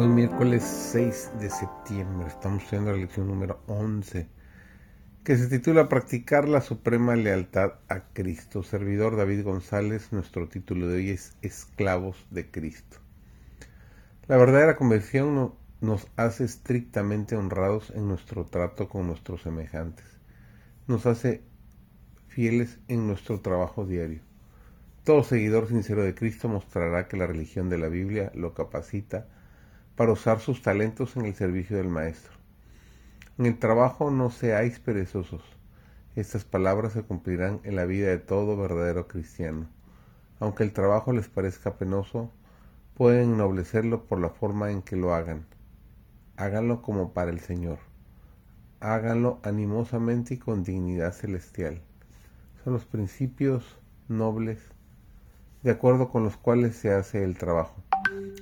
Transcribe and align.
Hoy 0.00 0.06
miércoles 0.06 0.62
6 0.62 1.32
de 1.40 1.50
septiembre 1.50 2.28
estamos 2.28 2.62
estudiando 2.62 2.92
la 2.92 2.98
lección 2.98 3.26
número 3.26 3.60
11 3.66 4.28
que 5.24 5.36
se 5.36 5.48
titula 5.48 5.88
Practicar 5.88 6.48
la 6.48 6.60
suprema 6.60 7.16
lealtad 7.16 7.72
a 7.88 8.04
Cristo. 8.12 8.62
Servidor 8.62 9.16
David 9.16 9.42
González, 9.42 10.12
nuestro 10.12 10.48
título 10.48 10.86
de 10.86 10.98
hoy 10.98 11.10
es 11.10 11.36
Esclavos 11.42 12.28
de 12.30 12.48
Cristo. 12.48 12.98
La 14.28 14.36
verdadera 14.36 14.76
conversión 14.76 15.54
nos 15.80 16.06
hace 16.14 16.44
estrictamente 16.44 17.34
honrados 17.34 17.90
en 17.90 18.06
nuestro 18.06 18.44
trato 18.44 18.88
con 18.88 19.08
nuestros 19.08 19.42
semejantes. 19.42 20.06
Nos 20.86 21.06
hace 21.06 21.42
fieles 22.28 22.78
en 22.86 23.08
nuestro 23.08 23.40
trabajo 23.40 23.84
diario. 23.84 24.20
Todo 25.02 25.24
seguidor 25.24 25.66
sincero 25.66 26.04
de 26.04 26.14
Cristo 26.14 26.48
mostrará 26.48 27.08
que 27.08 27.16
la 27.16 27.26
religión 27.26 27.68
de 27.68 27.78
la 27.78 27.88
Biblia 27.88 28.30
lo 28.36 28.54
capacita 28.54 29.26
para 29.98 30.12
usar 30.12 30.38
sus 30.38 30.62
talentos 30.62 31.16
en 31.16 31.24
el 31.24 31.34
servicio 31.34 31.76
del 31.76 31.88
Maestro. 31.88 32.32
En 33.36 33.46
el 33.46 33.58
trabajo 33.58 34.12
no 34.12 34.30
seáis 34.30 34.78
perezosos. 34.78 35.42
Estas 36.14 36.44
palabras 36.44 36.92
se 36.92 37.02
cumplirán 37.02 37.58
en 37.64 37.74
la 37.74 37.84
vida 37.84 38.06
de 38.06 38.18
todo 38.18 38.56
verdadero 38.56 39.08
cristiano. 39.08 39.66
Aunque 40.38 40.62
el 40.62 40.72
trabajo 40.72 41.12
les 41.12 41.26
parezca 41.26 41.78
penoso, 41.78 42.30
pueden 42.94 43.32
ennoblecerlo 43.32 44.04
por 44.04 44.20
la 44.20 44.28
forma 44.28 44.70
en 44.70 44.82
que 44.82 44.94
lo 44.94 45.14
hagan. 45.14 45.46
Háganlo 46.36 46.80
como 46.80 47.12
para 47.12 47.32
el 47.32 47.40
Señor. 47.40 47.80
Háganlo 48.78 49.40
animosamente 49.42 50.34
y 50.34 50.38
con 50.38 50.62
dignidad 50.62 51.12
celestial. 51.12 51.82
Son 52.62 52.72
los 52.72 52.84
principios 52.84 53.64
nobles 54.06 54.60
de 55.64 55.72
acuerdo 55.72 56.08
con 56.08 56.22
los 56.22 56.36
cuales 56.36 56.76
se 56.76 56.92
hace 56.92 57.24
el 57.24 57.36
trabajo 57.36 57.82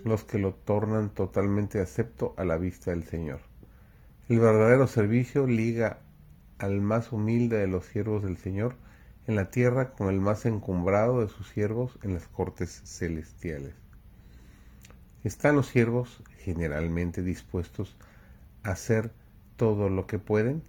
los 0.05 0.25
que 0.25 0.39
lo 0.39 0.55
tornan 0.55 1.11
totalmente 1.11 1.81
acepto 1.81 2.35
a 2.37 2.45
la 2.45 2.57
vista 2.57 2.91
del 2.91 3.05
Señor. 3.05 3.41
El 4.29 4.41
verdadero 4.41 4.87
servicio 4.87 5.47
liga 5.47 6.01
al 6.59 6.81
más 6.81 7.13
humilde 7.13 7.59
de 7.59 7.67
los 7.67 7.87
siervos 7.87 8.23
del 8.23 8.37
Señor 8.37 8.77
en 9.27 9.37
la 9.37 9.51
tierra 9.51 9.93
con 9.93 10.09
el 10.09 10.21
más 10.21 10.47
encumbrado 10.47 11.21
de 11.21 11.29
sus 11.29 11.49
siervos 11.49 11.99
en 12.03 12.15
las 12.15 12.29
cortes 12.29 12.83
celestiales. 12.85 13.75
¿Están 15.25 15.57
los 15.57 15.67
siervos 15.67 16.23
generalmente 16.39 17.23
dispuestos 17.23 17.97
a 18.63 18.71
hacer 18.71 19.11
todo 19.57 19.89
lo 19.89 20.07
que 20.07 20.19
pueden? 20.19 20.63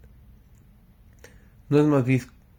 ¿No 1.69 1.79
es 1.79 1.85
más 1.85 2.05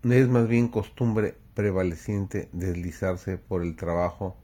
no 0.02 0.14
es 0.14 0.28
más 0.28 0.46
bien 0.46 0.68
costumbre 0.68 1.36
prevaleciente 1.54 2.48
deslizarse 2.52 3.36
por 3.36 3.62
el 3.62 3.74
trabajo 3.74 4.36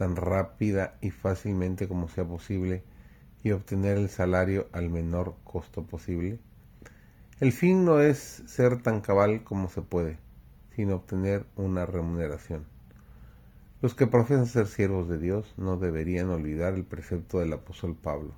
tan 0.00 0.16
rápida 0.16 0.96
y 1.02 1.10
fácilmente 1.10 1.86
como 1.86 2.08
sea 2.08 2.24
posible 2.24 2.82
y 3.42 3.50
obtener 3.50 3.98
el 3.98 4.08
salario 4.08 4.66
al 4.72 4.88
menor 4.88 5.34
costo 5.44 5.82
posible? 5.82 6.38
El 7.38 7.52
fin 7.52 7.84
no 7.84 8.00
es 8.00 8.42
ser 8.46 8.80
tan 8.80 9.02
cabal 9.02 9.44
como 9.44 9.68
se 9.68 9.82
puede, 9.82 10.16
sino 10.74 10.94
obtener 10.94 11.44
una 11.54 11.84
remuneración. 11.84 12.64
Los 13.82 13.92
que 13.94 14.06
profesan 14.06 14.46
ser 14.46 14.68
siervos 14.68 15.06
de 15.06 15.18
Dios 15.18 15.52
no 15.58 15.76
deberían 15.76 16.30
olvidar 16.30 16.72
el 16.72 16.84
precepto 16.84 17.40
del 17.40 17.52
apóstol 17.52 17.94
Pablo. 17.94 18.32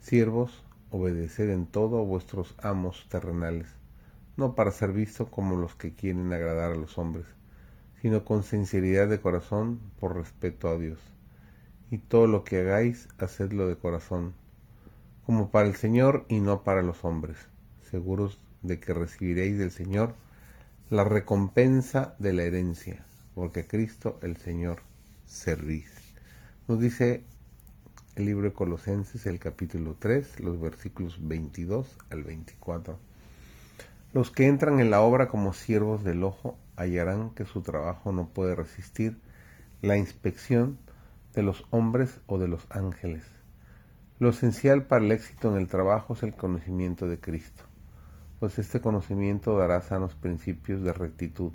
Siervos, 0.00 0.62
obedeced 0.90 1.48
en 1.48 1.64
todo 1.64 2.00
a 2.00 2.04
vuestros 2.04 2.54
amos 2.62 3.06
terrenales, 3.08 3.68
no 4.36 4.54
para 4.54 4.72
ser 4.72 4.92
visto 4.92 5.30
como 5.30 5.56
los 5.56 5.74
que 5.74 5.94
quieren 5.94 6.30
agradar 6.34 6.72
a 6.72 6.76
los 6.76 6.98
hombres, 6.98 7.24
sino 8.02 8.24
con 8.24 8.42
sinceridad 8.42 9.08
de 9.08 9.20
corazón 9.20 9.78
por 10.00 10.16
respeto 10.16 10.68
a 10.68 10.76
Dios. 10.76 10.98
Y 11.88 11.98
todo 11.98 12.26
lo 12.26 12.42
que 12.42 12.58
hagáis, 12.58 13.08
hacedlo 13.18 13.68
de 13.68 13.76
corazón, 13.76 14.34
como 15.24 15.52
para 15.52 15.68
el 15.68 15.76
Señor 15.76 16.26
y 16.28 16.40
no 16.40 16.64
para 16.64 16.82
los 16.82 17.04
hombres, 17.04 17.36
seguros 17.88 18.40
de 18.62 18.80
que 18.80 18.92
recibiréis 18.92 19.56
del 19.56 19.70
Señor 19.70 20.16
la 20.90 21.04
recompensa 21.04 22.16
de 22.18 22.32
la 22.32 22.42
herencia, 22.42 23.06
porque 23.36 23.68
Cristo 23.68 24.18
el 24.20 24.36
Señor 24.36 24.80
servís. 25.24 25.92
Nos 26.66 26.80
dice 26.80 27.22
el 28.16 28.24
libro 28.24 28.48
de 28.48 28.52
Colosenses, 28.52 29.26
el 29.26 29.38
capítulo 29.38 29.94
3, 29.96 30.40
los 30.40 30.60
versículos 30.60 31.18
22 31.20 31.98
al 32.10 32.24
24. 32.24 32.98
Los 34.12 34.32
que 34.32 34.48
entran 34.48 34.80
en 34.80 34.90
la 34.90 35.02
obra 35.02 35.28
como 35.28 35.52
siervos 35.52 36.02
del 36.02 36.24
ojo 36.24 36.58
hallarán 36.76 37.30
que 37.30 37.44
su 37.44 37.62
trabajo 37.62 38.12
no 38.12 38.28
puede 38.28 38.54
resistir 38.54 39.20
la 39.80 39.96
inspección 39.96 40.78
de 41.34 41.42
los 41.42 41.64
hombres 41.70 42.20
o 42.26 42.38
de 42.38 42.48
los 42.48 42.66
ángeles. 42.70 43.24
Lo 44.18 44.30
esencial 44.30 44.86
para 44.86 45.04
el 45.04 45.12
éxito 45.12 45.50
en 45.50 45.60
el 45.60 45.68
trabajo 45.68 46.14
es 46.14 46.22
el 46.22 46.34
conocimiento 46.34 47.08
de 47.08 47.18
Cristo, 47.18 47.64
pues 48.38 48.58
este 48.58 48.80
conocimiento 48.80 49.56
dará 49.56 49.80
sanos 49.80 50.14
principios 50.14 50.82
de 50.82 50.92
rectitud 50.92 51.52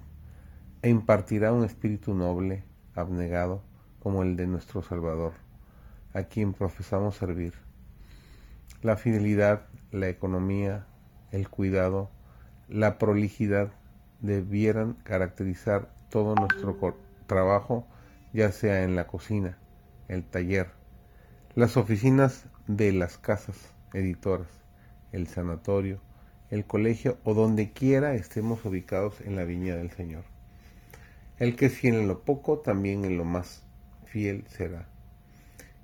e 0.81 0.89
impartirá 0.89 1.53
un 1.53 1.63
espíritu 1.63 2.13
noble, 2.13 2.63
abnegado, 2.94 3.63
como 4.00 4.23
el 4.23 4.35
de 4.35 4.47
nuestro 4.47 4.81
Salvador, 4.81 5.33
a 6.13 6.23
quien 6.23 6.53
profesamos 6.53 7.16
servir. 7.16 7.53
La 8.81 8.95
fidelidad, 8.95 9.67
la 9.91 10.09
economía, 10.09 10.85
el 11.31 11.50
cuidado, 11.50 12.09
la 12.69 12.97
prolijidad 12.97 13.72
debieran 14.22 14.94
caracterizar 15.03 15.89
todo 16.09 16.35
nuestro 16.35 16.97
trabajo, 17.28 17.85
ya 18.33 18.51
sea 18.51 18.83
en 18.83 18.95
la 18.95 19.07
cocina, 19.07 19.57
el 20.07 20.23
taller, 20.23 20.72
las 21.55 21.78
oficinas 21.78 22.45
de 22.67 22.91
las 22.91 23.17
casas 23.17 23.73
editoras, 23.94 24.47
el 25.11 25.27
sanatorio, 25.27 26.00
el 26.50 26.66
colegio 26.66 27.17
o 27.23 27.33
donde 27.33 27.72
quiera 27.72 28.16
estemos 28.16 28.63
ubicados 28.66 29.22
en 29.22 29.35
la 29.35 29.44
viña 29.44 29.75
del 29.75 29.91
Señor. 29.91 30.23
El 31.39 31.56
que 31.56 31.69
fiel 31.69 31.95
en 31.95 32.07
lo 32.07 32.22
poco, 32.22 32.59
también 32.59 33.06
en 33.06 33.17
lo 33.17 33.25
más 33.25 33.63
fiel 34.06 34.45
será. 34.47 34.88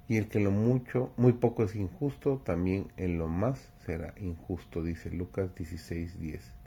Y 0.07 0.17
el 0.17 0.27
que 0.27 0.39
lo 0.39 0.51
mucho, 0.51 1.11
muy 1.17 1.33
poco 1.33 1.63
es 1.63 1.75
injusto, 1.75 2.41
también 2.43 2.87
en 2.97 3.17
lo 3.17 3.27
más 3.27 3.71
será 3.85 4.13
injusto, 4.17 4.83
dice 4.83 5.09
Lucas 5.09 5.53
16:10. 5.55 6.62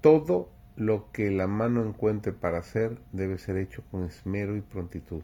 Todo 0.00 0.48
lo 0.76 1.12
que 1.12 1.30
la 1.30 1.46
mano 1.46 1.84
encuentre 1.84 2.32
para 2.32 2.56
hacer 2.56 2.98
debe 3.12 3.36
ser 3.36 3.58
hecho 3.58 3.84
con 3.90 4.04
esmero 4.04 4.56
y 4.56 4.62
prontitud. 4.62 5.22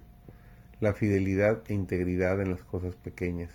La 0.81 0.93
fidelidad 0.93 1.63
e 1.69 1.73
integridad 1.73 2.43
en 2.43 2.51
las 2.51 2.63
cosas 2.63 2.95
pequeñas, 2.95 3.51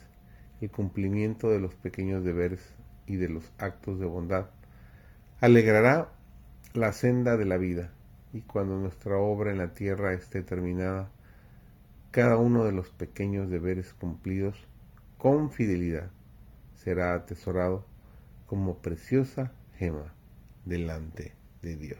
el 0.62 0.72
cumplimiento 0.72 1.52
de 1.52 1.60
los 1.60 1.76
pequeños 1.76 2.24
deberes 2.24 2.74
y 3.06 3.18
de 3.18 3.30
los 3.30 3.52
actos 3.60 4.00
de 4.00 4.08
bondad, 4.08 4.48
alegrará 5.42 6.10
la 6.74 6.92
senda 6.92 7.38
de 7.38 7.46
la 7.46 7.58
vida, 7.58 7.92
y 8.34 8.42
cuando 8.42 8.80
nuestra 8.80 9.18
obra 9.18 9.52
en 9.52 9.60
la 9.60 9.76
tierra 9.76 10.14
esté 10.14 10.42
terminada, 10.42 11.12
cada 12.10 12.38
uno 12.38 12.64
de 12.64 12.72
los 12.72 12.90
pequeños 12.90 13.48
deberes 13.48 13.94
cumplidos 13.94 14.58
con 15.20 15.52
fidelidad 15.52 16.10
será 16.74 17.14
atesorado 17.14 17.86
como 18.48 18.80
preciosa 18.80 19.52
gema 19.78 20.16
delante 20.66 21.34
de 21.62 21.76
Dios. 21.76 22.00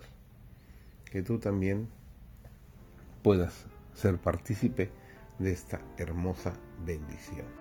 Que 1.06 1.22
tú 1.24 1.40
también 1.40 1.90
puedas 3.22 3.66
ser 3.94 4.18
partícipe 4.18 4.90
de 5.40 5.52
esta 5.52 5.82
hermosa 5.98 6.54
bendición. 6.86 7.61